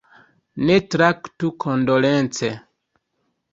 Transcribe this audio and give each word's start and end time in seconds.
Ne 0.69 0.77
traktu 0.95 1.53
kondolence! 1.67 2.53